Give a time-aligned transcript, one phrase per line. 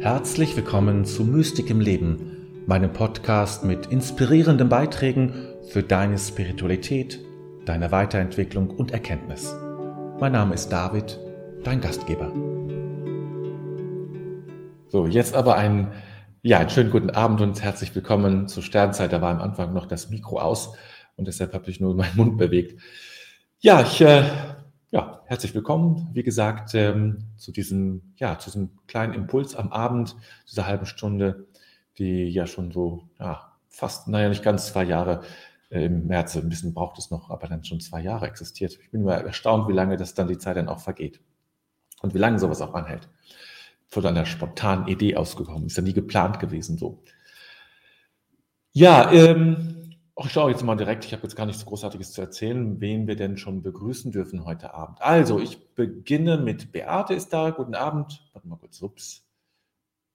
[0.00, 5.34] Herzlich willkommen zu Mystik im Leben, meinem Podcast mit inspirierenden Beiträgen
[5.68, 7.20] für deine Spiritualität,
[7.66, 9.54] deine Weiterentwicklung und Erkenntnis.
[10.18, 11.20] Mein Name ist David,
[11.64, 12.32] dein Gastgeber.
[14.88, 15.92] So, jetzt aber ein,
[16.40, 19.12] ja, einen schönen guten Abend und herzlich willkommen zur Sternzeit.
[19.12, 20.76] Da war am Anfang noch das Mikro aus
[21.16, 22.80] und deshalb habe ich nur meinen Mund bewegt.
[23.58, 24.22] Ja, ich äh,
[24.90, 30.16] ja, herzlich willkommen, wie gesagt, ähm, zu diesem, ja, zu diesem kleinen Impuls am Abend,
[30.48, 31.46] dieser halben Stunde,
[31.98, 35.22] die ja schon so, ja, fast, naja, nicht ganz zwei Jahre
[35.70, 38.72] äh, im März, ein bisschen braucht es noch, aber dann schon zwei Jahre existiert.
[38.82, 41.20] Ich bin immer erstaunt, wie lange das dann die Zeit dann auch vergeht
[42.02, 43.08] und wie lange sowas auch anhält.
[43.86, 47.02] Von einer spontanen Idee ausgekommen, ist ja nie geplant gewesen so.
[48.72, 49.79] Ja, ähm,
[50.20, 53.06] Ach, ich schaue jetzt mal direkt, ich habe jetzt gar nichts Großartiges zu erzählen, wen
[53.06, 55.00] wir denn schon begrüßen dürfen heute Abend.
[55.00, 57.48] Also, ich beginne mit Beate ist da.
[57.48, 58.28] Guten Abend.
[58.34, 59.24] Warte mal kurz, ups.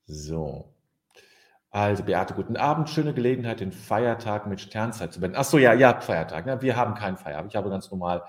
[0.05, 0.75] So.
[1.71, 2.91] Also, Beate, guten Abend.
[2.91, 5.37] Schöne Gelegenheit, den Feiertag mit Sternzeit zu beenden.
[5.39, 6.45] Ach so, ja, ja, Feiertag.
[6.45, 7.47] Ja, wir haben keinen Feiertag.
[7.47, 8.21] Ich habe ganz normal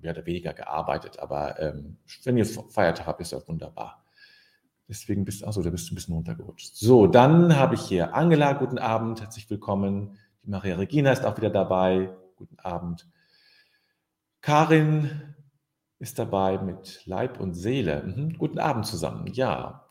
[0.00, 4.04] mehr oder weniger gearbeitet, aber ähm, wenn ihr Feiertag habt, ist ja wunderbar.
[4.86, 6.76] Deswegen bist du, achso, da bist du ein bisschen runtergerutscht.
[6.76, 8.52] So, dann habe ich hier Angela.
[8.52, 9.22] Guten Abend.
[9.22, 10.18] Herzlich willkommen.
[10.50, 12.12] Maria Regina ist auch wieder dabei.
[12.34, 13.08] Guten Abend.
[14.40, 15.34] Karin
[16.00, 18.02] ist dabei mit Leib und Seele.
[18.02, 18.36] Mhm.
[18.36, 19.28] Guten Abend zusammen.
[19.28, 19.86] Ja.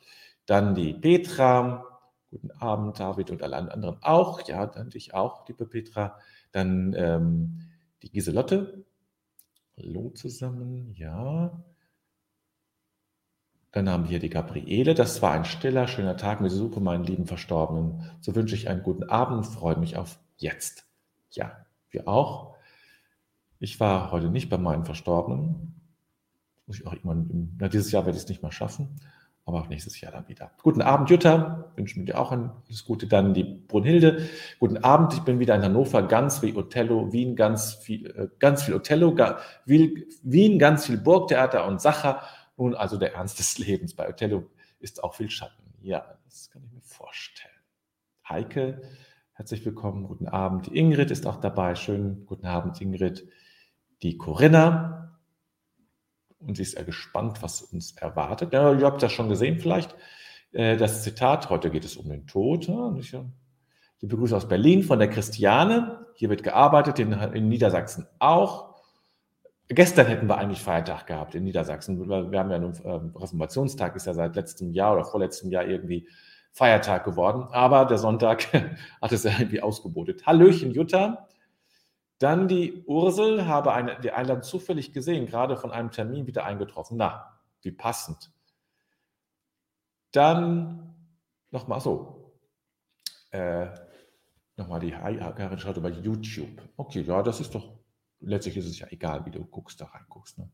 [0.46, 1.86] Dann die Petra.
[2.30, 4.46] Guten Abend, David und alle anderen auch.
[4.48, 6.20] Ja, dann dich auch, liebe Petra.
[6.52, 7.70] Dann ähm,
[8.04, 8.86] die Giselotte.
[9.78, 10.94] Hallo zusammen.
[10.94, 11.64] Ja.
[13.72, 14.95] Dann haben wir hier die Gabriele.
[14.95, 18.09] Das war ein stiller, schöner Tag mit Suche, meinen lieben Verstorbenen.
[18.20, 20.86] So wünsche ich einen guten Abend, freue mich auf jetzt.
[21.31, 22.56] Ja, wir auch.
[23.59, 25.76] Ich war heute nicht bei meinen Verstorbenen.
[26.66, 29.02] Muss ich auch irgendwann, na, dieses Jahr werde ich es nicht mehr schaffen,
[29.45, 30.52] aber auch nächstes Jahr dann wieder.
[30.64, 31.71] Guten Abend, Jutta.
[31.76, 33.05] Wünschen wir dir auch alles Gute.
[33.05, 34.30] Dann die Brunhilde.
[34.60, 35.14] Guten Abend.
[35.14, 39.15] Ich bin wieder in Hannover, ganz wie Othello, Wien, ganz viel, äh, ganz viel Othello,
[39.65, 42.21] Wien, ganz viel Burgtheater und Sacher.
[42.59, 43.95] Nun also der Ernst des Lebens.
[43.95, 44.49] Bei Othello
[44.80, 45.73] ist auch viel Schatten.
[45.81, 47.49] Ja, das kann ich mir vorstellen.
[48.27, 48.81] Heike,
[49.39, 50.67] Herzlich willkommen, guten Abend.
[50.67, 51.75] Ingrid ist auch dabei.
[51.75, 53.25] Schönen guten Abend, Ingrid.
[54.02, 55.17] Die Corinna.
[56.39, 58.52] Und sie ist ja gespannt, was uns erwartet.
[58.52, 59.95] Ja, ihr habt das schon gesehen vielleicht.
[60.52, 62.67] Äh, das Zitat, heute geht es um den Tod.
[62.67, 66.05] Die Begrüßung aus Berlin von der Christiane.
[66.15, 68.69] Hier wird gearbeitet, in Niedersachsen auch.
[69.72, 72.10] Gestern hätten wir eigentlich Feiertag gehabt in Niedersachsen.
[72.10, 76.08] Wir haben ja nun, äh, Reformationstag ist ja seit letztem Jahr oder vorletztem Jahr irgendwie
[76.52, 77.44] Feiertag geworden.
[77.52, 78.52] Aber der Sonntag
[79.02, 80.26] hat es ja irgendwie ausgebotet.
[80.26, 81.28] Hallöchen, Jutta.
[82.18, 86.98] Dann die Ursel, habe eine, die Einladung zufällig gesehen, gerade von einem Termin wieder eingetroffen.
[86.98, 88.32] Na, wie passend.
[90.12, 90.96] Dann
[91.52, 92.34] nochmal so.
[93.30, 93.68] Äh,
[94.58, 96.62] nochmal die Karin schaut über YouTube.
[96.76, 97.79] Okay, ja, das ist doch,
[98.22, 100.38] letztlich ist es ja egal, wie du guckst, da reinguckst.
[100.38, 100.50] Ne?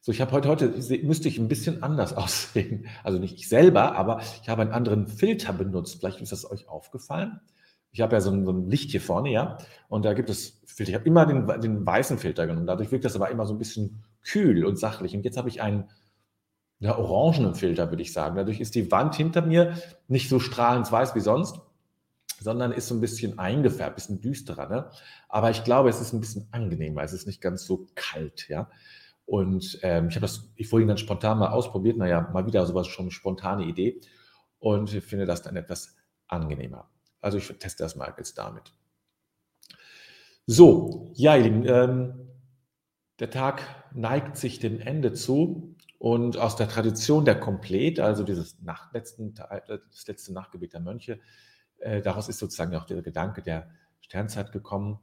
[0.00, 0.68] So, ich habe heute, heute
[1.02, 2.86] müsste ich ein bisschen anders aussehen.
[3.02, 5.98] Also nicht ich selber, aber ich habe einen anderen Filter benutzt.
[5.98, 7.40] Vielleicht ist das euch aufgefallen.
[7.90, 9.56] Ich habe ja so ein, so ein Licht hier vorne, ja,
[9.88, 10.90] und da gibt es Filter.
[10.90, 12.66] Ich habe immer den, den weißen Filter genommen.
[12.66, 15.14] Dadurch wirkt das aber immer so ein bisschen kühl und sachlich.
[15.14, 15.88] Und jetzt habe ich einen
[16.80, 18.36] ja, orangenen Filter, würde ich sagen.
[18.36, 21.60] Dadurch ist die Wand hinter mir nicht so strahlend weiß wie sonst,
[22.44, 24.68] sondern ist so ein bisschen eingefärbt, ein bisschen düsterer.
[24.68, 24.90] Ne?
[25.28, 27.02] Aber ich glaube, es ist ein bisschen angenehmer.
[27.02, 28.70] Es ist nicht ganz so kalt, ja.
[29.26, 31.96] Und ähm, ich habe das ich vorhin dann spontan mal ausprobiert.
[31.96, 34.00] Naja, mal wieder sowas schon eine spontane Idee.
[34.58, 35.96] Und ich finde das dann etwas
[36.28, 36.90] angenehmer.
[37.22, 38.74] Also ich teste das mal jetzt damit.
[40.46, 42.28] So, ja, ihr Lieben, ähm,
[43.18, 43.62] der Tag
[43.94, 45.74] neigt sich dem Ende zu.
[45.98, 51.18] Und aus der Tradition der Komplet, also dieses Nacht, letzten, das letzte Nachtgebet der Mönche,
[51.78, 53.68] äh, daraus ist sozusagen auch der Gedanke der
[54.00, 54.98] Sternzeit gekommen.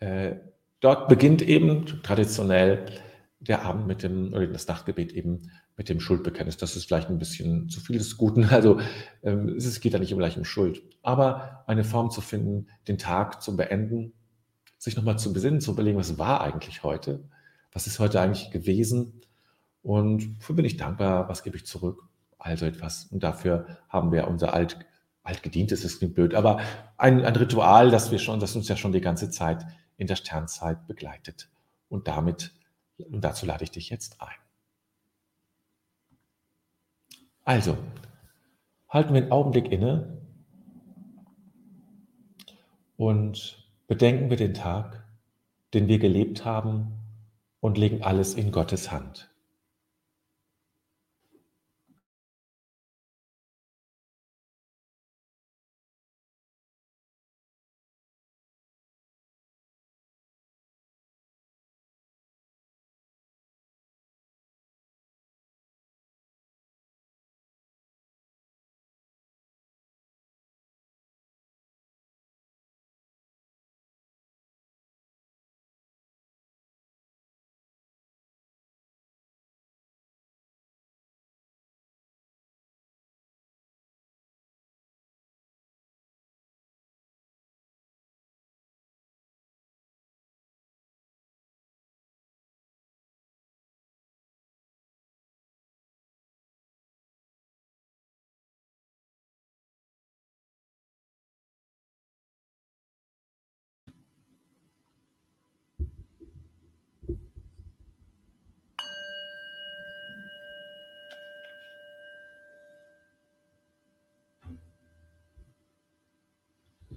[0.00, 0.36] Äh,
[0.80, 2.86] dort beginnt eben traditionell
[3.40, 6.56] der Abend mit dem, oder das Nachtgebet eben mit dem Schuldbekenntnis.
[6.56, 8.44] Das ist vielleicht ein bisschen zu viel des Guten.
[8.50, 8.80] Also
[9.22, 10.82] ähm, es geht ja nicht immer gleich um Schuld.
[11.02, 14.12] Aber eine Form zu finden, den Tag zu beenden,
[14.78, 17.24] sich nochmal zu besinnen, zu überlegen, was war eigentlich heute?
[17.72, 19.22] Was ist heute eigentlich gewesen?
[19.82, 21.28] Und wofür bin ich dankbar?
[21.28, 22.02] Was gebe ich zurück?
[22.38, 23.06] Also etwas.
[23.06, 24.78] Und dafür haben wir unser alt,
[25.22, 26.60] altgedientes, das klingt blöd, aber
[26.96, 29.64] ein, ein Ritual, das wir schon, das uns ja schon die ganze Zeit
[29.96, 31.48] in der Sternzeit begleitet.
[31.88, 32.52] Und damit
[33.10, 34.28] und dazu lade ich dich jetzt ein.
[37.44, 37.76] Also,
[38.88, 40.18] halten wir einen Augenblick inne
[42.96, 45.04] und bedenken wir den Tag,
[45.74, 46.98] den wir gelebt haben
[47.60, 49.31] und legen alles in Gottes Hand.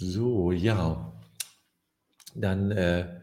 [0.00, 1.12] So, ja.
[2.36, 3.20] Dann äh,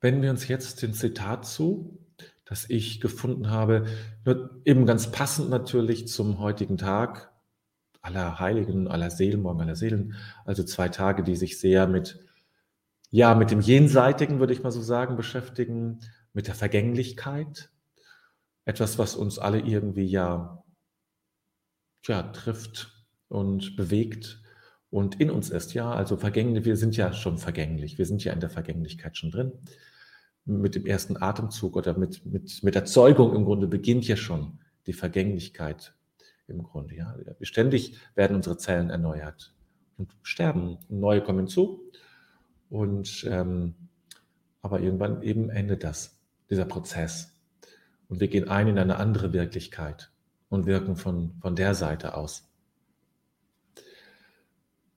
[0.00, 1.98] wenden wir uns jetzt dem Zitat zu,
[2.46, 3.86] das ich gefunden habe,
[4.64, 7.32] eben ganz passend natürlich zum heutigen Tag,
[8.00, 10.14] aller Heiligen, aller Seelen, morgen aller Seelen,
[10.46, 12.18] also zwei Tage, die sich sehr mit,
[13.10, 16.00] ja, mit dem Jenseitigen, würde ich mal so sagen, beschäftigen,
[16.32, 17.70] mit der Vergänglichkeit,
[18.64, 20.64] etwas, was uns alle irgendwie ja,
[22.06, 24.41] ja trifft und bewegt
[24.92, 28.34] und in uns ist, ja, also vergänglich, wir sind ja schon vergänglich, wir sind ja
[28.34, 29.52] in der Vergänglichkeit schon drin.
[30.44, 34.58] Mit dem ersten Atemzug oder mit, mit, mit der Zeugung im Grunde beginnt ja schon
[34.86, 35.94] die Vergänglichkeit
[36.46, 37.16] im Grunde, ja.
[37.40, 39.54] Ständig werden unsere Zellen erneuert
[39.96, 41.90] und sterben, neue kommen zu
[42.68, 43.74] und ähm,
[44.60, 46.18] aber irgendwann eben endet das,
[46.50, 47.32] dieser Prozess.
[48.10, 50.12] Und wir gehen ein in eine andere Wirklichkeit
[50.50, 52.51] und wirken von, von der Seite aus.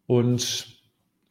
[0.07, 0.81] Und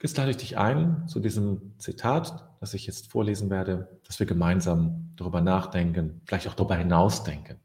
[0.02, 4.26] jetzt lade ich dich ein zu diesem Zitat, das ich jetzt vorlesen werde, dass wir
[4.26, 7.60] gemeinsam darüber nachdenken, vielleicht auch darüber hinausdenken.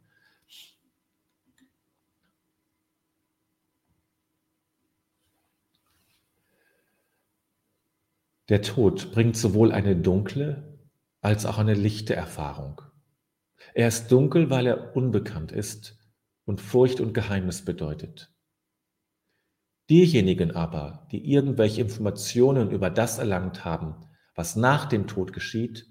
[8.50, 10.79] Der Tod bringt sowohl eine dunkle
[11.21, 12.81] als auch eine lichte Erfahrung.
[13.75, 15.98] Er ist dunkel, weil er unbekannt ist
[16.45, 18.31] und Furcht und Geheimnis bedeutet.
[19.89, 23.96] Diejenigen aber, die irgendwelche Informationen über das erlangt haben,
[24.36, 25.88] was nach dem Tod geschieht,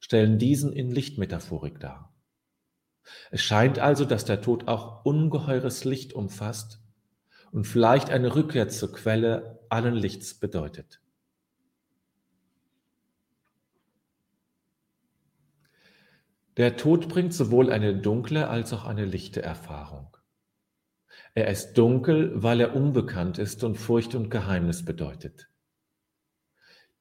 [0.00, 2.14] stellen diesen in Lichtmetaphorik dar.
[3.30, 6.80] Es scheint also, dass der Tod auch ungeheures Licht umfasst
[7.52, 11.00] und vielleicht eine Rückkehr zur Quelle allen Lichts bedeutet.
[16.58, 20.14] Der Tod bringt sowohl eine dunkle als auch eine lichte Erfahrung.
[21.34, 25.48] Er ist dunkel, weil er unbekannt ist und Furcht und Geheimnis bedeutet.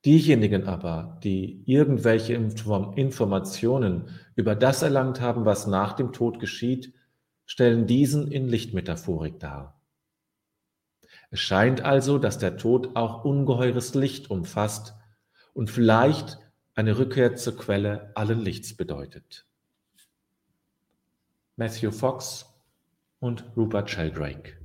[0.05, 6.93] Diejenigen aber, die irgendwelche Informationen über das erlangt haben, was nach dem Tod geschieht,
[7.45, 9.79] stellen diesen in Lichtmetaphorik dar.
[11.29, 14.95] Es scheint also, dass der Tod auch ungeheures Licht umfasst
[15.53, 16.39] und vielleicht
[16.73, 19.45] eine Rückkehr zur Quelle allen Lichts bedeutet.
[21.57, 22.50] Matthew Fox
[23.21, 24.57] und Rupert Sheldrake.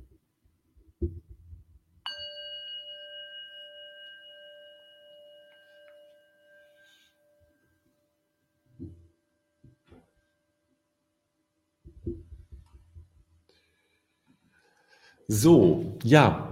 [15.29, 16.47] So, ja,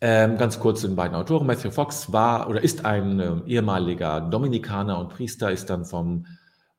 [0.00, 1.46] ähm, ganz kurz zu den beiden Autoren.
[1.46, 6.26] Matthew Fox war oder ist ein äh, ehemaliger Dominikaner und Priester, ist dann vom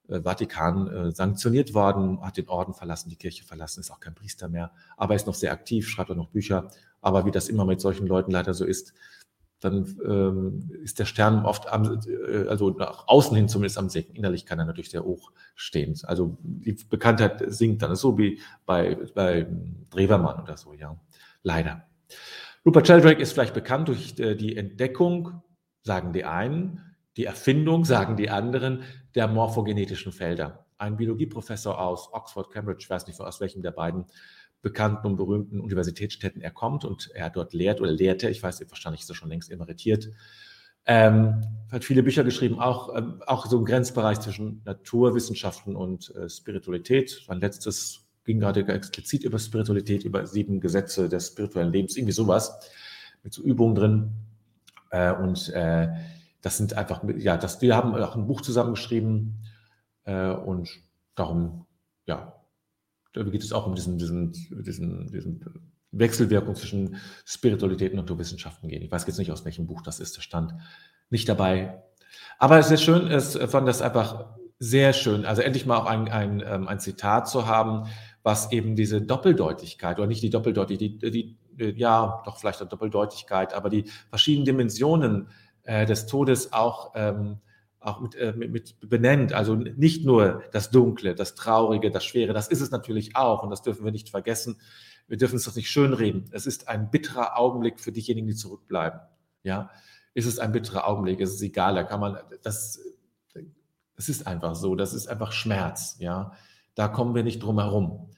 [0.08, 4.16] äh, Vatikan äh, sanktioniert worden, hat den Orden verlassen, die Kirche verlassen, ist auch kein
[4.16, 6.70] Priester mehr, aber ist noch sehr aktiv, schreibt auch noch Bücher.
[7.02, 8.94] Aber wie das immer mit solchen Leuten leider so ist,
[9.60, 14.16] dann ähm, ist der Stern oft am, äh, also nach außen hin zumindest am Senken.
[14.16, 15.96] Innerlich kann er natürlich sehr hoch stehen.
[16.04, 19.48] Also die Bekanntheit sinkt dann, so wie bei, bei
[19.90, 21.00] Drewermann oder so, ja.
[21.42, 21.84] Leider.
[22.66, 25.42] Rupert Sheldrake ist vielleicht bekannt durch äh, die Entdeckung,
[25.84, 26.82] sagen die einen,
[27.18, 28.84] die Erfindung, sagen die anderen,
[29.16, 30.66] der morphogenetischen Felder.
[30.78, 34.06] Ein Biologieprofessor aus Oxford, Cambridge, ich weiß nicht aus welchem der beiden
[34.62, 39.02] bekannten und berühmten Universitätsstädten er kommt und er dort lehrt oder lehrte, ich weiß, wahrscheinlich
[39.02, 40.10] ist er schon längst emeritiert,
[40.86, 41.42] ähm,
[41.72, 47.24] hat viele Bücher geschrieben, auch, ähm, auch so im Grenzbereich zwischen Naturwissenschaften und äh, Spiritualität.
[47.28, 52.60] Sein letztes ging gerade explizit über Spiritualität, über sieben Gesetze des spirituellen Lebens, irgendwie sowas,
[53.24, 54.12] mit so Übungen drin.
[54.92, 55.88] Äh, und äh,
[56.46, 59.40] das sind einfach, ja, das, wir haben auch ein Buch zusammengeschrieben
[60.04, 60.70] äh, und
[61.16, 61.66] darum,
[62.06, 62.40] ja,
[63.14, 64.32] da geht es auch um diesen, diesen,
[64.64, 68.84] diesen, diesen Wechselwirkung zwischen Spiritualität und Naturwissenschaften gehen.
[68.84, 70.54] Ich weiß jetzt nicht, aus welchem Buch das ist, der stand
[71.10, 71.82] nicht dabei.
[72.38, 75.26] Aber es ist schön, es fand das einfach sehr schön.
[75.26, 77.88] Also endlich mal auch ein, ein, ähm, ein Zitat zu haben,
[78.22, 83.56] was eben diese Doppeldeutigkeit oder nicht die Doppeldeutigkeit, die, die, ja, doch vielleicht eine Doppeldeutigkeit,
[83.56, 85.30] aber die verschiedenen Dimensionen
[85.66, 87.40] äh, des Todes auch, ähm,
[87.80, 89.34] auch mit, äh, mit, mit benennt.
[89.34, 93.50] Also nicht nur das Dunkle, das Traurige, das Schwere, das ist es natürlich auch und
[93.50, 94.60] das dürfen wir nicht vergessen.
[95.08, 96.26] Wir dürfen es doch nicht schönreden.
[96.32, 99.00] Es ist ein bitterer Augenblick für diejenigen, die zurückbleiben.
[99.44, 99.70] Ja,
[100.16, 102.80] ist es ein bitterer Augenblick, es ist egal, da kann man, das,
[103.96, 106.32] das ist einfach so, das ist einfach Schmerz, ja.
[106.74, 108.12] Da kommen wir nicht drum herum.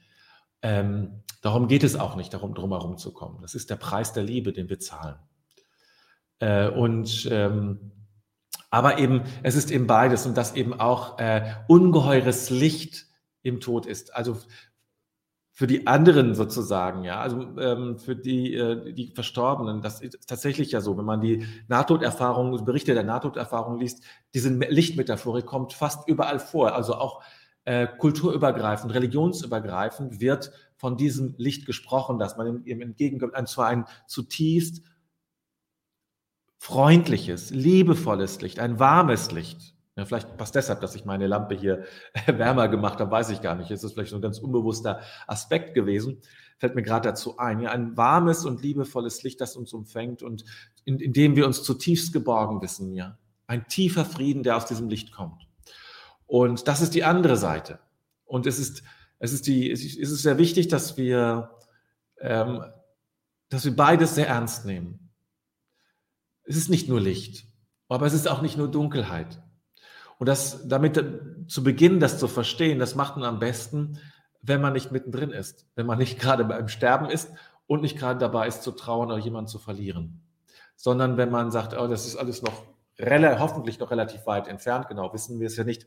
[0.62, 3.40] Ähm, darum geht es auch nicht, darum drum herum zu kommen.
[3.42, 5.16] Das ist der Preis der Liebe, den wir zahlen.
[6.40, 7.92] Äh, und ähm,
[8.70, 13.06] aber eben, es ist eben beides und dass eben auch äh, ungeheures Licht
[13.42, 14.14] im Tod ist.
[14.14, 14.36] Also
[15.52, 20.70] für die anderen sozusagen, ja, also ähm, für die, äh, die Verstorbenen, das ist tatsächlich
[20.70, 24.04] ja so, wenn man die Nahtoderfahrung, Berichte der Nahtoderfahrung liest,
[24.34, 27.22] diese Lichtmetaphorik kommt fast überall vor, also auch
[27.64, 33.86] äh, kulturübergreifend, religionsübergreifend wird von diesem Licht gesprochen, dass man ihm entgegenkommt, und zwar ein
[34.06, 34.82] zutiefst
[36.58, 39.74] freundliches, liebevolles Licht, ein warmes Licht.
[39.96, 41.84] Ja, vielleicht passt deshalb, dass ich meine Lampe hier
[42.26, 43.70] wärmer gemacht habe, weiß ich gar nicht.
[43.70, 46.20] Es ist vielleicht so ein ganz unbewusster Aspekt gewesen.
[46.58, 47.60] Fällt mir gerade dazu ein.
[47.60, 50.44] Ja, ein warmes und liebevolles Licht, das uns umfängt und
[50.84, 52.94] in, in dem wir uns zutiefst geborgen wissen.
[52.94, 55.48] Ja, ein tiefer Frieden, der aus diesem Licht kommt.
[56.26, 57.80] Und das ist die andere Seite.
[58.24, 58.82] Und es ist,
[59.18, 61.50] es ist, die, es ist sehr wichtig, dass wir,
[62.20, 62.62] ähm,
[63.48, 65.07] dass wir beides sehr ernst nehmen.
[66.48, 67.46] Es ist nicht nur Licht,
[67.88, 69.42] aber es ist auch nicht nur Dunkelheit.
[70.18, 71.00] Und das, damit
[71.46, 73.98] zu beginnen, das zu verstehen, das macht man am besten,
[74.40, 77.30] wenn man nicht mittendrin ist, wenn man nicht gerade beim Sterben ist
[77.66, 80.22] und nicht gerade dabei ist zu trauern oder jemanden zu verlieren,
[80.74, 82.64] sondern wenn man sagt, oh, das ist alles noch
[83.00, 85.86] hoffentlich noch relativ weit entfernt, genau wissen wir es ja nicht.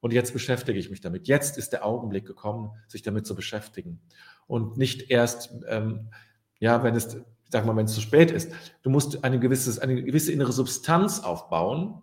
[0.00, 1.28] Und jetzt beschäftige ich mich damit.
[1.28, 4.00] Jetzt ist der Augenblick gekommen, sich damit zu beschäftigen.
[4.48, 6.10] Und nicht erst, ähm,
[6.58, 7.16] ja, wenn es,
[7.52, 8.50] sag mal, wenn es zu spät ist.
[8.82, 12.02] Du musst eine, gewisses, eine gewisse innere Substanz aufbauen,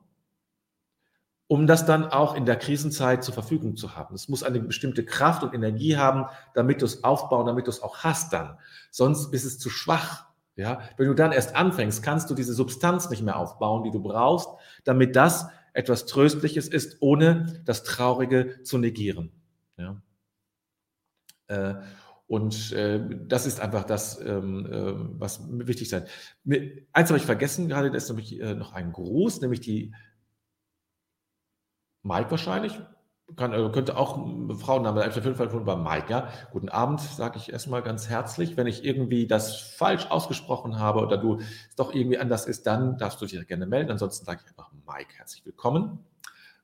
[1.48, 4.14] um das dann auch in der Krisenzeit zur Verfügung zu haben.
[4.14, 7.82] Es muss eine bestimmte Kraft und Energie haben, damit du es aufbauen, damit du es
[7.82, 8.60] auch hast dann.
[8.92, 10.28] Sonst ist es zu schwach.
[10.56, 14.02] Ja, wenn du dann erst anfängst, kannst du diese Substanz nicht mehr aufbauen, die du
[14.02, 14.50] brauchst,
[14.84, 19.32] damit das etwas Tröstliches ist, ohne das Traurige zu negieren.
[19.78, 20.02] Ja.
[21.48, 21.76] Äh,
[22.30, 26.06] und äh, das ist einfach das, ähm, äh, was wichtig sein.
[26.94, 29.96] Eins habe ich vergessen gerade, da ist nämlich äh, noch ein Gruß, nämlich die
[32.04, 32.80] Mike wahrscheinlich.
[33.36, 35.10] Kann, äh, könnte auch ein Frauenname sein.
[35.10, 36.12] Auf jeden Fall bei Mike.
[36.12, 36.30] Ja?
[36.52, 38.58] Guten Abend, sage ich erstmal ganz herzlich.
[38.58, 43.00] Wenn ich irgendwie das falsch ausgesprochen habe oder du es doch irgendwie anders ist, dann
[43.00, 43.90] darfst du dich gerne melden.
[43.90, 45.98] Ansonsten sage ich einfach Mike, herzlich willkommen.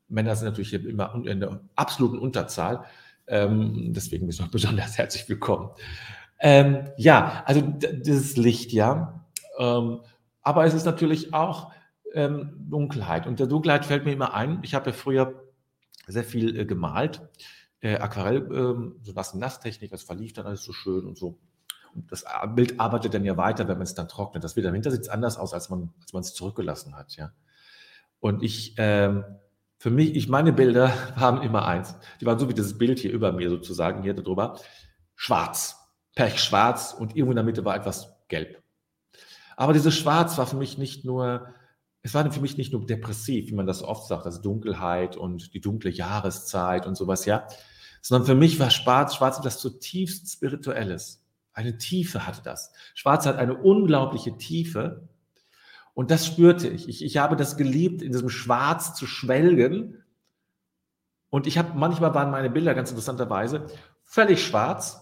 [0.09, 2.85] Männer sind natürlich hier immer in der absoluten Unterzahl.
[3.27, 5.69] Ähm, deswegen bist du besonders herzlich willkommen.
[6.39, 9.25] Ähm, ja, also dieses Licht, ja.
[9.57, 10.01] Ähm,
[10.41, 11.71] aber es ist natürlich auch
[12.13, 13.27] ähm, Dunkelheit.
[13.27, 15.41] Und der Dunkelheit fällt mir immer ein, ich habe ja früher
[16.07, 17.21] sehr viel äh, gemalt,
[17.81, 21.37] äh, Aquarell, äh, so Nass-Nass-Technik, das verlief dann alles so schön und so.
[21.93, 24.43] Und das Bild arbeitet dann ja weiter, wenn man es dann trocknet.
[24.43, 27.31] Das wird dahinter sieht anders aus, als man als man es zurückgelassen hat, ja.
[28.19, 29.23] Und ich, ähm,
[29.85, 31.95] für mich, ich meine Bilder haben immer eins.
[32.19, 34.59] Die waren so wie dieses Bild hier über mir sozusagen, hier drüber.
[35.13, 35.75] Schwarz.
[36.15, 38.63] Pechschwarz und irgendwo in der Mitte war etwas gelb.
[39.55, 41.53] Aber dieses Schwarz war für mich nicht nur
[42.01, 45.53] es war für mich nicht nur depressiv, wie man das oft sagt, also Dunkelheit und
[45.53, 47.47] die dunkle Jahreszeit und sowas, ja,
[48.01, 51.23] sondern für mich war Schwarz, Schwarz etwas zutiefst Spirituelles.
[51.53, 52.73] Eine Tiefe hatte das.
[52.95, 55.07] Schwarz hat eine unglaubliche Tiefe
[55.95, 56.87] und das spürte ich.
[56.87, 60.03] Ich, ich habe das geliebt, in diesem Schwarz zu schwelgen.
[61.29, 63.65] Und ich habe, manchmal waren meine Bilder ganz interessanterweise
[64.03, 65.01] völlig schwarz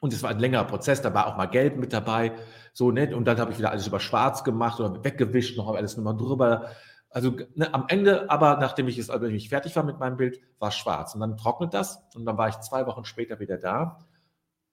[0.00, 2.32] und es war ein längerer Prozess, da war auch mal Gelb mit dabei,
[2.72, 3.12] so nett.
[3.14, 6.70] Und dann habe ich wieder alles über Schwarz gemacht oder weggewischt, noch alles nochmal drüber.
[7.08, 10.40] Also ne, am Ende, aber nachdem ich es, als ich fertig war mit meinem Bild,
[10.58, 11.14] war es schwarz.
[11.14, 13.98] Und dann trocknet das und dann war ich zwei Wochen später wieder da.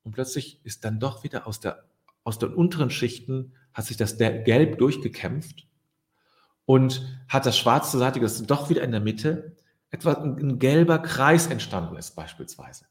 [0.04, 1.84] Und plötzlich ist dann doch wieder aus, der,
[2.24, 5.66] aus den unteren Schichten, hat sich das Gelb durchgekämpft
[6.66, 9.56] und hat das Schwarz zur Seite, dass doch wieder in der Mitte
[9.90, 12.86] etwa ein, gelber Kreis entstanden ist beispielsweise.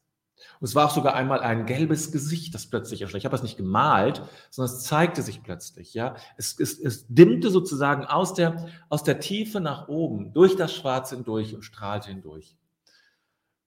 [0.59, 3.19] Und es war auch sogar einmal ein gelbes Gesicht, das plötzlich erschien.
[3.19, 5.93] Ich habe es nicht gemalt, sondern es zeigte sich plötzlich.
[5.93, 10.73] Ja, es, es, es dimmte sozusagen aus der, aus der Tiefe nach oben, durch das
[10.73, 12.57] Schwarz hindurch und strahlte hindurch.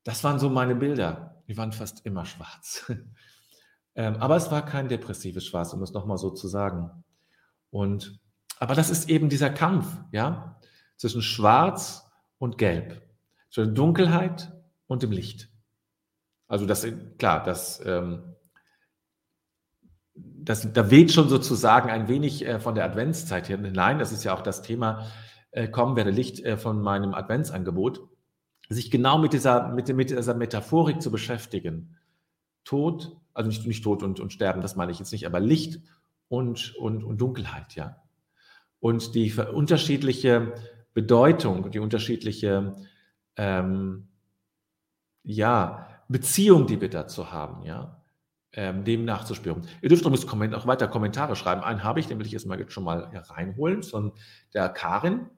[0.03, 1.43] Das waren so meine Bilder.
[1.47, 2.91] Die waren fast immer schwarz.
[3.95, 7.05] ähm, aber es war kein depressives Schwarz, um es nochmal so zu sagen.
[7.73, 8.21] Und,
[8.61, 10.61] aber das ist eben dieser Kampf, ja.
[10.99, 12.07] zwischen Schwarz
[12.39, 13.03] und Gelb,
[13.51, 14.53] zwischen Dunkelheit
[14.87, 15.49] und dem Licht.
[16.47, 16.87] Also das,
[17.19, 18.35] klar, das, ähm,
[20.15, 23.99] das, da weht schon sozusagen ein wenig äh, von der Adventszeit hinein.
[23.99, 25.07] Das ist ja auch das Thema,
[25.51, 28.07] äh, kommen werde Licht äh, von meinem Adventsangebot,
[28.69, 31.97] sich genau mit dieser, mit, mit dieser Metaphorik zu beschäftigen.
[32.65, 35.81] Tod, also nicht, nicht Tod und, und Sterben, das meine ich jetzt nicht, aber Licht
[36.33, 38.01] und, und, und Dunkelheit, ja.
[38.81, 40.55] Und die unterschiedliche
[40.95, 42.75] Bedeutung, die unterschiedliche
[43.37, 44.09] ähm,
[45.23, 48.03] ja, Beziehung, die wir dazu haben, ja,
[48.55, 49.69] ähm, dem nachzuspüren.
[49.83, 50.25] Ihr dürft übrigens
[50.55, 51.63] auch weiter Kommentare schreiben.
[51.63, 54.13] Einen habe ich, den will ich jetzt mal, jetzt schon mal reinholen, von
[54.55, 55.29] der Karin.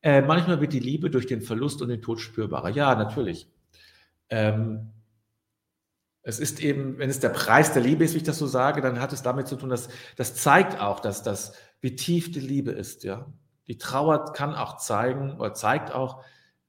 [0.00, 2.70] Äh, manchmal wird die Liebe durch den Verlust und den Tod spürbarer.
[2.70, 3.46] Ja, natürlich.
[4.30, 4.90] Ähm,
[6.30, 8.80] es ist eben, wenn es der Preis der Liebe ist, wie ich das so sage,
[8.80, 12.40] dann hat es damit zu tun, dass das zeigt auch, dass das, wie tief die
[12.40, 13.26] Liebe ist, ja.
[13.66, 16.24] Die Trauer kann auch zeigen oder zeigt auch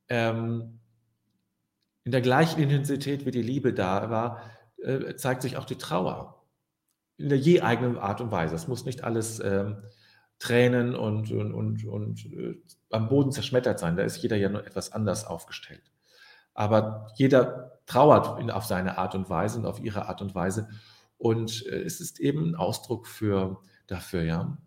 [0.07, 0.79] ähm,
[2.03, 4.41] in der gleichen Intensität, wie die Liebe da war,
[4.77, 6.43] äh, zeigt sich auch die Trauer.
[7.17, 8.55] In der je eigenen Art und Weise.
[8.55, 9.77] Es muss nicht alles ähm,
[10.39, 12.59] Tränen und, und, und, und äh,
[12.89, 13.95] am Boden zerschmettert sein.
[13.95, 15.91] Da ist jeder ja nur etwas anders aufgestellt.
[16.53, 20.69] Aber jeder trauert auf seine Art und Weise und auf ihre Art und Weise.
[21.17, 24.57] Und äh, es ist eben ein Ausdruck für, dafür, ja.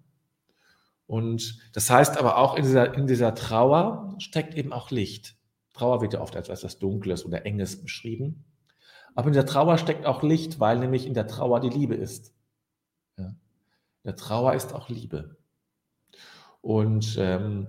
[1.07, 5.37] Und das heißt aber auch, in dieser, in dieser Trauer steckt eben auch Licht.
[5.75, 8.45] Trauer wird ja oft als etwas Dunkles oder Enges beschrieben.
[9.15, 12.33] Aber in der Trauer steckt auch Licht, weil nämlich in der Trauer die Liebe ist.
[13.19, 13.27] Ja.
[13.27, 13.37] In
[14.05, 15.37] der Trauer ist auch Liebe.
[16.61, 17.67] Und, ähm,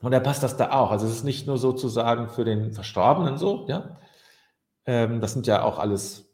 [0.00, 0.90] und da passt das da auch.
[0.90, 4.00] Also es ist nicht nur sozusagen für den Verstorbenen so, ja.
[4.86, 6.30] Ähm, das sind ja auch alles,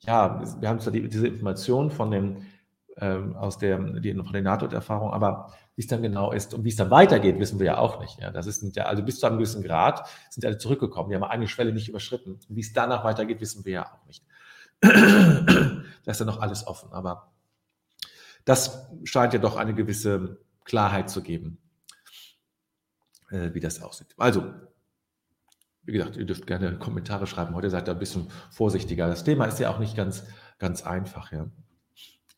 [0.00, 2.42] ja, wir haben zwar die, diese Informationen von dem,
[2.98, 6.70] ähm, aus der, die, von der NATO-Erfahrung, aber wie es dann genau ist und wie
[6.70, 8.18] es dann weitergeht, wissen wir ja auch nicht.
[8.18, 11.10] Ja, das ist ja, also bis zu einem gewissen Grad sind alle zurückgekommen.
[11.10, 12.40] Die haben eine Schwelle nicht überschritten.
[12.48, 14.24] Wie es danach weitergeht, wissen wir ja auch nicht.
[14.80, 16.92] da ist ja noch alles offen.
[16.92, 17.30] Aber
[18.46, 21.58] das scheint ja doch eine gewisse Klarheit zu geben,
[23.30, 24.14] äh, wie das aussieht.
[24.16, 24.50] Also,
[25.86, 27.54] wie gesagt, ihr dürft gerne Kommentare schreiben.
[27.54, 29.06] Heute seid ihr ein bisschen vorsichtiger.
[29.06, 30.24] Das Thema ist ja auch nicht ganz,
[30.58, 31.32] ganz einfach.
[31.32, 31.46] Ja.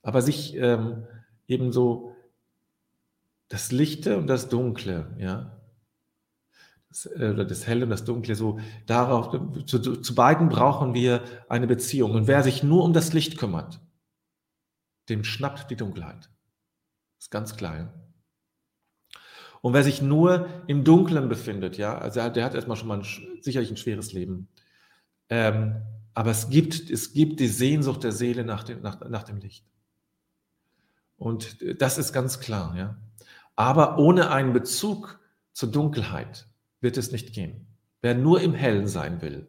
[0.02, 1.06] Aber sich ähm,
[1.46, 2.14] eben so
[3.48, 5.58] das Lichte und das Dunkle, ja,
[6.90, 9.34] das, äh, das Helle und das Dunkle, so darauf,
[9.66, 12.12] zu, zu beiden brauchen wir eine Beziehung.
[12.12, 13.80] Und wer sich nur um das Licht kümmert,
[15.08, 16.30] dem schnappt die Dunkelheit.
[17.16, 17.76] Das ist ganz klar.
[17.76, 17.94] Ja?
[19.68, 23.42] Und wer sich nur im Dunklen befindet, ja, also der hat erstmal schon mal ein,
[23.42, 24.48] sicherlich ein schweres Leben.
[25.28, 25.82] Ähm,
[26.14, 29.66] aber es gibt, es gibt die Sehnsucht der Seele nach dem, nach, nach dem Licht.
[31.18, 32.96] Und das ist ganz klar, ja.
[33.56, 35.20] Aber ohne einen Bezug
[35.52, 36.48] zur Dunkelheit
[36.80, 37.66] wird es nicht gehen.
[38.00, 39.48] Wer nur im Hellen sein will,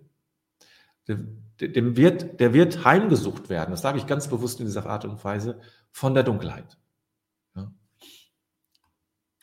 [1.07, 5.23] dem wird, der wird heimgesucht werden, das sage ich ganz bewusst in dieser Art und
[5.23, 5.61] Weise,
[5.93, 6.77] von der Dunkelheit.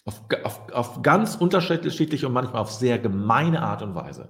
[0.06, 4.28] Auf, auf, auf ganz unterschiedliche und manchmal auf sehr gemeine Art und Weise.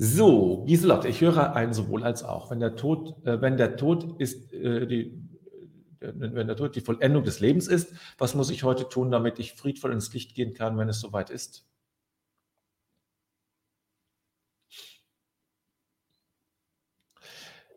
[0.00, 2.50] So, Giselotte, ich höre ein sowohl als auch.
[2.50, 5.20] Wenn der Tod, äh, wenn der Tod ist, äh, die,
[6.00, 9.54] wenn der Tod die Vollendung des Lebens ist, was muss ich heute tun, damit ich
[9.54, 11.64] friedvoll ins Licht gehen kann, wenn es soweit ist?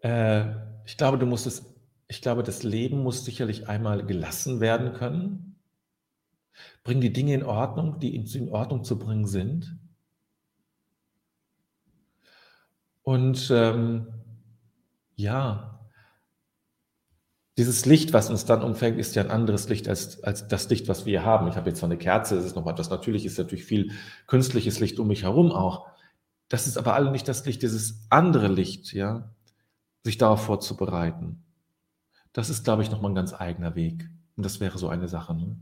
[0.02, 0.46] Äh,
[0.86, 1.64] ich glaube, du musst es,
[2.08, 5.51] ich glaube, das Leben muss sicherlich einmal gelassen werden können.
[6.84, 9.78] Bring die Dinge in Ordnung, die in Ordnung zu bringen sind.
[13.04, 14.08] Und ähm,
[15.16, 15.80] ja,
[17.58, 20.88] dieses Licht, was uns dann umfängt, ist ja ein anderes Licht als, als das Licht,
[20.88, 21.48] was wir haben.
[21.48, 23.92] Ich habe jetzt zwar eine Kerze, das ist noch etwas Natürliches, natürlich viel
[24.28, 25.88] künstliches Licht um mich herum auch.
[26.48, 29.30] Das ist aber alle nicht das Licht, dieses andere Licht, ja,
[30.04, 31.44] sich darauf vorzubereiten.
[32.34, 34.10] Das ist, glaube ich, nochmal ein ganz eigener Weg.
[34.36, 35.36] Und das wäre so eine Sache.
[35.36, 35.58] Ne?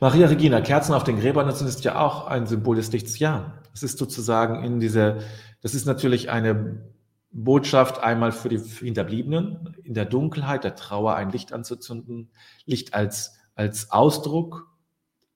[0.00, 3.18] Maria Regina, Kerzen auf den Gräbern, das ist ja auch ein Symbol des Lichts.
[3.18, 5.18] Ja, das ist sozusagen in diese,
[5.60, 6.84] das ist natürlich eine
[7.30, 12.30] Botschaft einmal für die Hinterbliebenen, in der Dunkelheit der Trauer ein Licht anzuzünden,
[12.64, 14.68] Licht als, als Ausdruck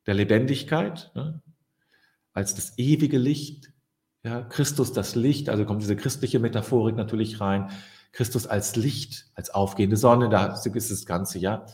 [0.06, 1.42] der Lebendigkeit, ne?
[2.32, 3.72] als das ewige Licht,
[4.22, 7.70] ja, Christus das Licht, also kommt diese christliche Metaphorik natürlich rein,
[8.12, 11.66] Christus als Licht, als aufgehende Sonne, da ist das Ganze, ja.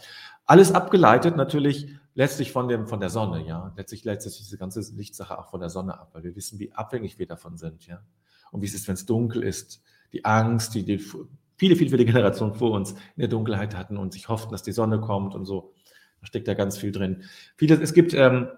[0.46, 3.73] Alles abgeleitet natürlich letztlich von, dem, von der Sonne, ja.
[3.77, 6.73] Letztlich leitet sich diese ganze Lichtsache auch von der Sonne ab, weil wir wissen, wie
[6.73, 8.03] abhängig wir davon sind, ja.
[8.51, 12.05] Und wie es ist, wenn es dunkel ist, die Angst, die, die viele, viele, viele
[12.05, 15.44] Generationen vor uns in der Dunkelheit hatten und sich hofften, dass die Sonne kommt und
[15.44, 15.75] so.
[16.21, 17.25] Da steckt da ganz viel drin.
[17.57, 18.49] Vieles, es gibt ähm,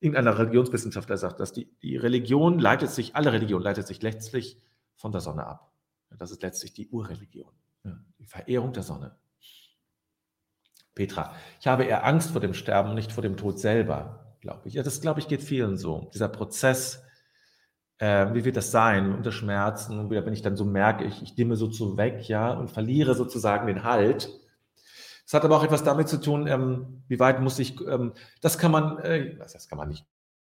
[0.00, 4.58] irgendeiner Religionswissenschaftler sagt, dass die, die Religion leitet sich, alle Religion leitet sich letztlich
[4.94, 5.72] von der Sonne ab.
[6.18, 7.52] Das ist letztlich die Urreligion,
[8.18, 9.16] die Verehrung der Sonne.
[10.98, 14.74] Petra, ich habe eher Angst vor dem Sterben, nicht vor dem Tod selber, glaube ich.
[14.74, 16.10] Ja, das glaube ich geht vielen so.
[16.12, 17.04] Dieser Prozess,
[17.98, 21.22] äh, wie wird das sein unter Schmerzen und wieder, wenn ich dann so merke, ich,
[21.22, 24.28] ich dimme so zu weg, ja, und verliere sozusagen den Halt.
[25.24, 28.58] Es hat aber auch etwas damit zu tun, ähm, wie weit muss ich, ähm, das
[28.58, 30.04] kann man, äh, das kann man nicht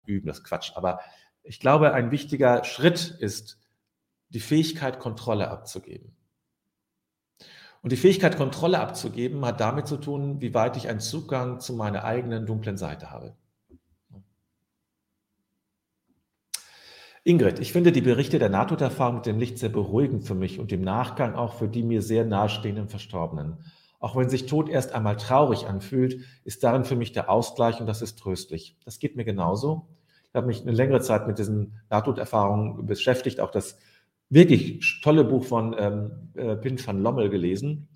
[0.06, 1.02] üben, das Quatsch, aber
[1.44, 3.60] ich glaube, ein wichtiger Schritt ist,
[4.30, 6.17] die Fähigkeit, Kontrolle abzugeben.
[7.82, 11.74] Und die Fähigkeit, Kontrolle abzugeben, hat damit zu tun, wie weit ich einen Zugang zu
[11.74, 13.36] meiner eigenen dunklen Seite habe.
[17.24, 20.72] Ingrid, ich finde die Berichte der Nahtoderfahrung mit dem Licht sehr beruhigend für mich und
[20.72, 23.58] im Nachgang auch für die mir sehr nahestehenden Verstorbenen.
[24.00, 27.88] Auch wenn sich Tod erst einmal traurig anfühlt, ist darin für mich der Ausgleich und
[27.88, 28.78] das ist tröstlich.
[28.86, 29.88] Das geht mir genauso.
[30.30, 33.78] Ich habe mich eine längere Zeit mit diesen Nahtoderfahrungen beschäftigt, auch das
[34.30, 37.88] wirklich tolle Buch von ähm, äh, Pin van Lommel gelesen,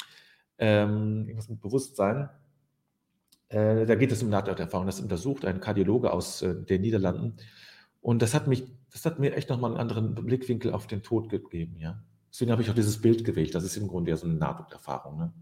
[0.57, 2.29] ähm, irgendwas mit Bewusstsein.
[3.49, 7.37] Äh, da geht es um Nahtoderfahrung, das untersucht ein Kardiologe aus äh, den Niederlanden.
[8.01, 11.29] Und das hat mich, das hat mir echt nochmal einen anderen Blickwinkel auf den Tod
[11.29, 12.01] gegeben, ja.
[12.31, 13.53] Deswegen habe ich auch dieses Bild gewählt.
[13.53, 15.17] Das ist im Grunde ja so eine Nahtoderfahrung.
[15.17, 15.33] Ne?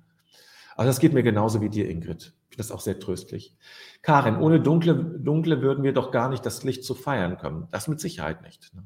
[0.76, 2.34] Also das geht mir genauso wie dir, Ingrid.
[2.50, 3.56] Ich finde das auch sehr tröstlich.
[4.02, 7.68] Karin, ohne Dunkle, Dunkle würden wir doch gar nicht das Licht zu feiern können.
[7.70, 8.74] Das mit Sicherheit nicht.
[8.74, 8.84] Ne?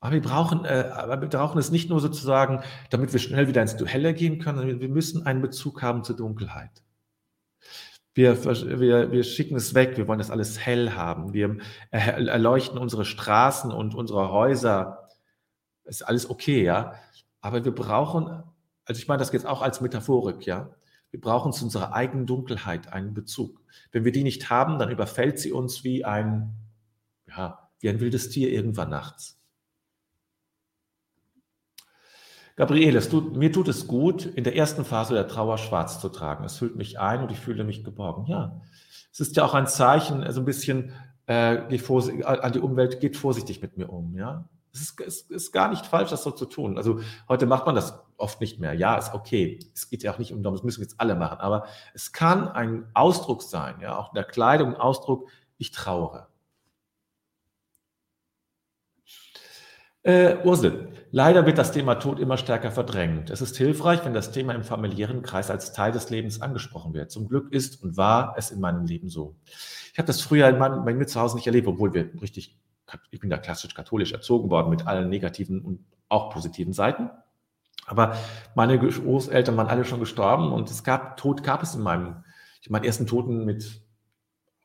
[0.00, 3.62] Aber wir brauchen, äh, aber wir brauchen es nicht nur sozusagen, damit wir schnell wieder
[3.62, 6.82] ins Helle gehen können, sondern wir müssen einen Bezug haben zur Dunkelheit.
[8.14, 11.32] Wir, wir, wir schicken es weg, wir wollen das alles hell haben.
[11.32, 11.58] Wir
[11.90, 15.08] erleuchten unsere Straßen und unsere Häuser.
[15.84, 16.94] Ist alles okay, ja.
[17.40, 18.42] Aber wir brauchen,
[18.84, 20.70] also ich meine das jetzt auch als Metaphorik, ja.
[21.10, 23.62] Wir brauchen zu unserer eigenen Dunkelheit einen Bezug.
[23.92, 26.54] Wenn wir die nicht haben, dann überfällt sie uns wie ein,
[27.28, 29.37] ja, wie ein wildes Tier irgendwann nachts.
[32.58, 36.42] Gabriele, tut, mir tut es gut, in der ersten Phase der Trauer schwarz zu tragen.
[36.44, 38.26] Es füllt mich ein und ich fühle mich geborgen.
[38.26, 38.60] Ja,
[39.12, 40.92] es ist ja auch ein Zeichen, also ein bisschen
[41.26, 41.58] äh,
[42.24, 44.16] an die Umwelt, geht vorsichtig mit mir um.
[44.16, 46.78] Ja, es ist, es ist gar nicht falsch, das so zu tun.
[46.78, 48.74] Also heute macht man das oft nicht mehr.
[48.74, 49.60] Ja, ist okay.
[49.72, 51.38] Es geht ja auch nicht um, das müssen jetzt alle machen.
[51.38, 56.27] Aber es kann ein Ausdruck sein, ja, auch in der Kleidung ein Ausdruck, ich trauere.
[60.08, 63.28] Äh, Ursel, leider wird das Thema Tod immer stärker verdrängt.
[63.28, 67.10] Es ist hilfreich, wenn das Thema im familiären Kreis als Teil des Lebens angesprochen wird.
[67.10, 69.36] Zum Glück ist und war es in meinem Leben so.
[69.92, 72.56] Ich habe das früher in meinem, bei mir zu Hause nicht erlebt, obwohl wir richtig,
[73.10, 77.10] ich bin da klassisch katholisch erzogen worden mit allen negativen und auch positiven Seiten.
[77.84, 78.16] Aber
[78.54, 82.24] meine Großeltern waren alle schon gestorben und es gab, Tod gab es in meinem,
[82.62, 83.82] ich meinen ersten Toten mit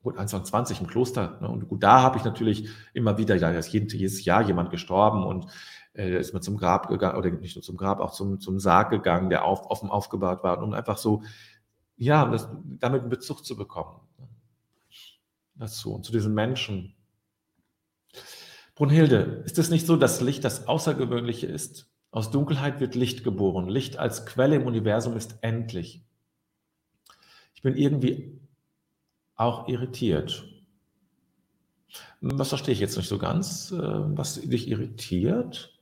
[0.03, 1.39] gut, 21 im Kloster.
[1.41, 1.49] Ne?
[1.49, 5.47] Und gut, da habe ich natürlich immer wieder, da ist jedes Jahr jemand gestorben und
[5.93, 8.89] äh, ist man zum Grab gegangen, oder nicht nur zum Grab, auch zum, zum Sarg
[8.89, 11.23] gegangen, der auf, offen aufgebahrt war, um einfach so,
[11.95, 14.01] ja, das, damit einen Bezug zu bekommen.
[14.19, 14.27] Ne?
[15.55, 16.95] Dazu und zu diesen Menschen.
[18.75, 21.89] Brunhilde, ist es nicht so, dass Licht das Außergewöhnliche ist?
[22.09, 23.69] Aus Dunkelheit wird Licht geboren.
[23.69, 26.03] Licht als Quelle im Universum ist endlich.
[27.53, 28.42] Ich bin irgendwie
[29.35, 30.47] auch irritiert.
[32.21, 35.79] Was verstehe ich jetzt nicht so ganz, äh, was dich irritiert?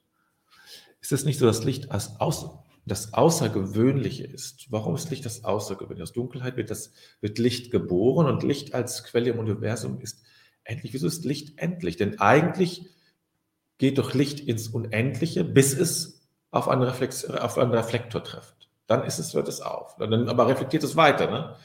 [1.00, 2.50] Ist es nicht so, dass Licht als Aus,
[2.86, 4.72] das Außergewöhnliche ist?
[4.72, 6.04] Warum ist Licht das Außergewöhnliche?
[6.04, 10.22] Aus Dunkelheit wird, das, wird Licht geboren und Licht als Quelle im Universum ist
[10.64, 10.94] endlich.
[10.94, 11.98] Wieso ist Licht endlich?
[11.98, 12.86] Denn eigentlich
[13.78, 18.70] geht doch Licht ins Unendliche, bis es auf einen, Reflex, auf einen Reflektor trifft.
[18.86, 19.96] Dann ist es, hört es auf.
[19.98, 21.32] Dann, aber reflektiert es weiter.
[21.32, 21.56] Ne?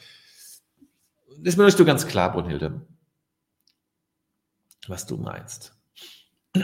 [1.42, 2.86] Ist mir nicht so ganz klar, Brunhilde,
[4.88, 5.74] was du meinst.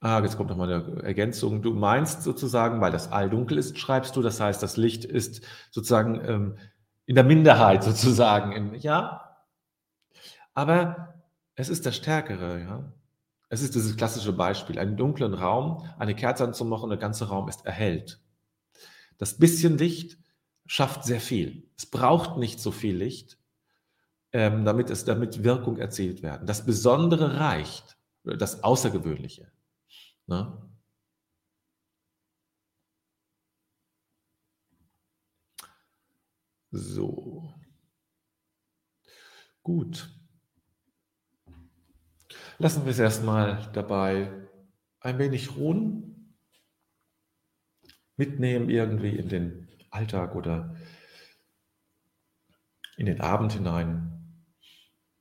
[0.00, 1.60] Ah, jetzt kommt nochmal eine Ergänzung.
[1.60, 5.44] Du meinst sozusagen, weil das All dunkel ist, schreibst du, das heißt, das Licht ist
[5.72, 6.58] sozusagen ähm,
[7.06, 8.52] in der Minderheit sozusagen.
[8.52, 9.36] In, ja,
[10.54, 11.14] aber
[11.56, 12.92] es ist das Stärkere, ja.
[13.48, 14.78] Es ist dieses klassische Beispiel.
[14.78, 18.20] Einen dunklen Raum, eine Kerze anzumachen und der ganze Raum ist erhellt.
[19.16, 20.18] Das bisschen Licht
[20.68, 21.68] schafft sehr viel.
[21.76, 23.38] Es braucht nicht so viel Licht,
[24.32, 26.46] ähm, damit, es, damit Wirkung erzielt werden.
[26.46, 29.50] Das Besondere reicht, das Außergewöhnliche.
[30.26, 30.70] Ne?
[36.70, 37.54] So.
[39.62, 40.10] Gut.
[42.58, 44.48] Lassen wir es erstmal dabei
[45.00, 46.36] ein wenig ruhen,
[48.16, 50.74] mitnehmen irgendwie in den Alltag oder
[52.96, 54.44] in den Abend hinein.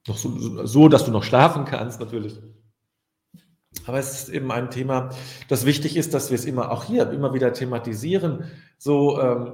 [0.07, 2.39] Noch so, so, dass du noch schlafen kannst, natürlich.
[3.85, 5.09] Aber es ist eben ein Thema,
[5.47, 8.45] das wichtig ist, dass wir es immer auch hier immer wieder thematisieren,
[8.77, 9.53] so ähm,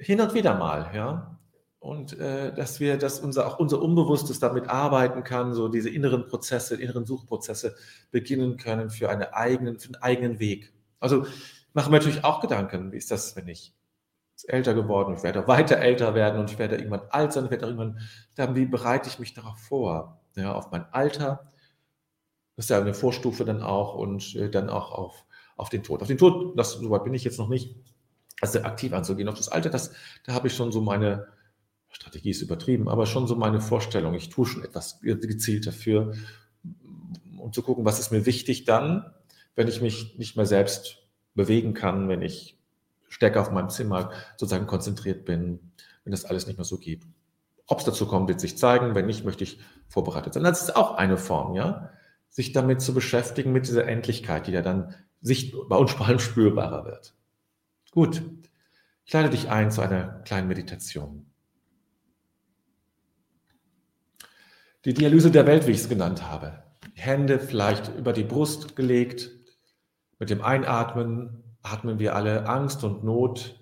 [0.00, 1.38] hin und wieder mal, ja.
[1.80, 6.26] Und äh, dass wir, dass unser, auch unser Unbewusstes damit arbeiten kann, so diese inneren
[6.26, 7.76] Prozesse, inneren Suchprozesse
[8.10, 10.72] beginnen können für, eine eigenen, für einen eigenen Weg.
[10.98, 11.24] Also
[11.74, 13.77] mache mir natürlich auch Gedanken, wie ist das, wenn ich
[14.44, 17.66] älter geworden, ich werde weiter älter werden und ich werde irgendwann alt sein, ich werde
[17.66, 18.00] irgendwann
[18.32, 21.52] sterben, wie bereite ich mich darauf vor, ja, auf mein Alter,
[22.56, 25.24] das ist ja eine Vorstufe dann auch und äh, dann auch auf,
[25.56, 26.02] auf den Tod.
[26.02, 27.76] Auf den Tod, das, soweit bin ich jetzt noch nicht,
[28.40, 29.28] also aktiv anzugehen.
[29.28, 29.92] Auf das Alter, das,
[30.24, 31.28] da habe ich schon so meine,
[31.90, 34.14] Strategie ist übertrieben, aber schon so meine Vorstellung.
[34.14, 36.14] Ich tue schon etwas gezielt dafür,
[37.38, 39.12] um zu gucken, was ist mir wichtig dann,
[39.54, 40.98] wenn ich mich nicht mehr selbst
[41.34, 42.57] bewegen kann, wenn ich
[43.08, 45.72] stärker auf meinem Zimmer sozusagen konzentriert bin,
[46.04, 47.06] wenn das alles nicht mehr so geht.
[47.66, 48.94] Ob es dazu kommt, wird sich zeigen.
[48.94, 50.44] Wenn nicht, möchte ich vorbereitet sein.
[50.44, 51.90] Das ist auch eine Form, ja
[52.28, 56.84] sich damit zu beschäftigen, mit dieser Endlichkeit, die ja dann sichtbar und vor allem spürbarer
[56.84, 57.14] wird.
[57.90, 58.22] Gut,
[59.04, 61.26] ich lade dich ein zu einer kleinen Meditation.
[64.84, 66.62] Die Dialyse der Welt, wie ich es genannt habe.
[66.94, 69.30] Hände vielleicht über die Brust gelegt.
[70.18, 71.42] Mit dem Einatmen
[71.72, 73.58] atmen wir alle Angst und Not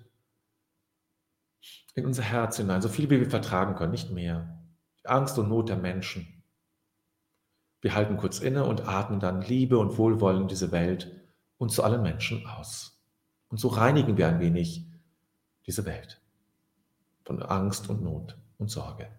[1.95, 4.61] in unser Herz hinein, so viel wie wir vertragen können, nicht mehr.
[5.03, 6.43] Angst und Not der Menschen.
[7.81, 11.11] Wir halten kurz inne und atmen dann Liebe und Wohlwollen in diese Welt
[11.57, 13.01] und zu allen Menschen aus.
[13.49, 14.85] Und so reinigen wir ein wenig
[15.65, 16.21] diese Welt
[17.23, 19.09] von Angst und Not und Sorge.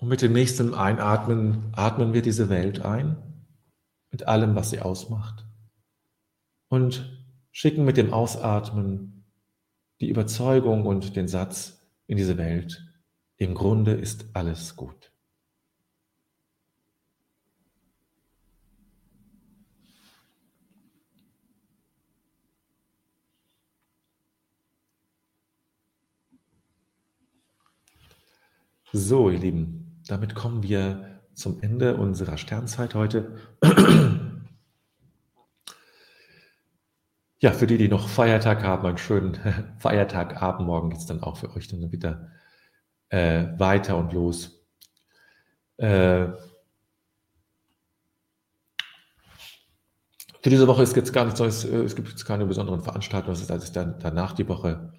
[0.00, 3.18] Und mit dem nächsten Einatmen atmen wir diese Welt ein,
[4.10, 5.44] mit allem, was sie ausmacht.
[6.68, 9.26] Und schicken mit dem Ausatmen
[10.00, 12.82] die Überzeugung und den Satz in diese Welt,
[13.36, 15.12] im Grunde ist alles gut.
[28.92, 29.79] So, ihr Lieben,
[30.10, 33.36] damit kommen wir zum Ende unserer Sternzeit heute.
[37.42, 39.38] Ja, für die, die noch Feiertag haben, einen schönen
[39.78, 40.66] Feiertagabend.
[40.66, 42.28] Morgen geht es dann auch für euch dann wieder
[43.08, 44.62] äh, weiter und los.
[45.78, 46.28] Äh,
[50.42, 53.32] für diese Woche ist jetzt gar nichts Neues, äh, es gibt jetzt keine besonderen Veranstaltungen,
[53.32, 54.92] das ist also dann danach die Woche.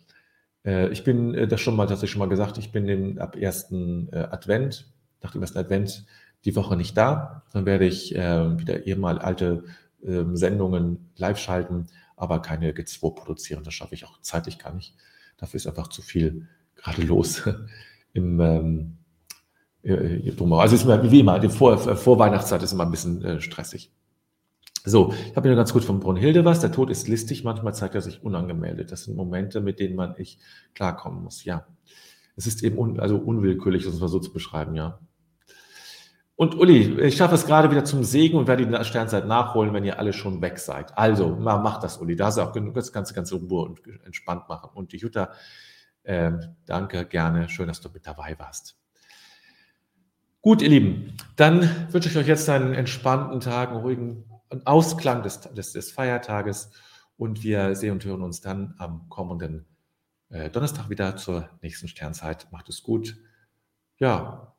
[0.65, 3.19] Äh, ich bin äh, das schon mal, das ich schon mal gesagt, ich bin den,
[3.19, 4.91] ab ersten äh, Advent
[5.21, 6.05] nach dem ersten Advent
[6.45, 7.43] die Woche nicht da.
[7.53, 9.63] Dann werde ich äh, wieder ehemal alte
[10.03, 13.63] äh, Sendungen live schalten, aber keine G2 produzieren.
[13.63, 14.95] Das schaffe ich auch zeitlich gar nicht.
[15.37, 17.43] Dafür ist einfach zu viel gerade los
[18.13, 18.97] im ähm,
[19.83, 23.91] äh, Also ist immer, wie immer, die Vor Vorweihnachtszeit ist immer ein bisschen äh, stressig.
[24.83, 26.59] So, ich habe hier ganz gut von Brunhilde was.
[26.59, 28.91] Der Tod ist listig, manchmal zeigt er sich unangemeldet.
[28.91, 30.39] Das sind Momente, mit denen man ich
[30.73, 31.43] klarkommen muss.
[31.45, 31.67] Ja,
[32.35, 34.99] es ist eben un also unwillkürlich, das mal so zu beschreiben, ja.
[36.35, 39.85] Und Uli, ich schaffe es gerade wieder zum Segen und werde die Sternzeit nachholen, wenn
[39.85, 40.97] ihr alle schon weg seid.
[40.97, 42.15] Also, mach das, Uli.
[42.15, 44.71] Da ist auch genug, das du ganz in Ruhe und entspannt machen.
[44.73, 45.31] Und die Jutta,
[46.03, 46.31] äh,
[46.65, 47.47] danke, gerne.
[47.49, 48.75] Schön, dass du mit dabei warst.
[50.41, 54.25] Gut, ihr Lieben, dann wünsche ich euch jetzt einen entspannten Tag, einen ruhigen
[54.65, 56.71] Ausklang des, des, des Feiertages
[57.17, 59.67] und wir sehen und hören uns dann am kommenden
[60.29, 62.47] äh, Donnerstag wieder zur nächsten Sternzeit.
[62.51, 63.17] Macht es gut.
[63.99, 64.55] Ja,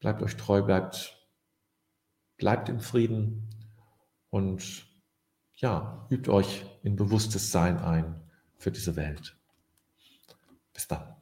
[0.00, 1.18] bleibt euch treu, bleibt
[2.38, 3.50] bleibt im Frieden
[4.30, 4.86] und
[5.56, 8.22] ja, übt euch in bewusstes Sein ein
[8.56, 9.36] für diese Welt.
[10.72, 11.17] Bis dann.